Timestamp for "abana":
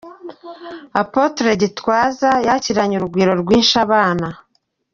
3.85-4.27